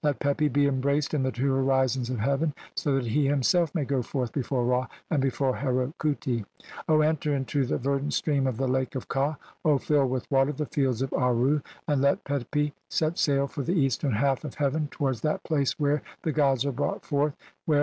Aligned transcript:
"Let 0.03 0.17
Pepi 0.17 0.47
be 0.47 0.65
embraced 0.65 1.13
in 1.13 1.21
the 1.21 1.31
two 1.31 1.53
horizons 1.53 2.09
of 2.09 2.17
"heaven, 2.17 2.55
(171) 2.73 2.73
so 2.75 2.95
that 2.95 3.11
he 3.13 3.27
himself 3.27 3.75
may 3.75 3.85
go 3.85 4.01
forth 4.01 4.31
before 4.33 4.65
"Ra 4.65 4.87
and 5.11 5.21
before 5.21 5.55
Heru 5.57 5.93
khuti." 5.99 6.43
"O 6.89 7.01
enter 7.01 7.35
into 7.35 7.67
the 7.67 7.77
verdant 7.77 8.13
stream 8.15 8.47
of 8.47 8.57
the 8.57 8.67
Lake 8.67 8.95
of 8.95 9.07
"Kha, 9.07 9.37
fill 9.79 10.07
with 10.09 10.31
water 10.31 10.53
the 10.53 10.65
Fields 10.65 11.03
of 11.03 11.11
Aaru, 11.11 11.61
and 11.87 12.01
let 12.01 12.23
"Pepi 12.23 12.73
set 12.89 13.19
sail 13.19 13.45
for 13.45 13.61
the 13.61 13.79
eastern 13.79 14.13
half 14.13 14.43
of 14.43 14.55
heaven 14.55 14.87
towards 14.89 15.21
"that 15.21 15.43
place 15.43 15.73
where 15.79 16.01
the 16.23 16.31
gods 16.31 16.65
are 16.65 16.71
brought 16.71 17.05
forth, 17.05 17.35
where 17.37 17.75
CXL 17.75 17.75
INTRODUCTION. 17.75 17.79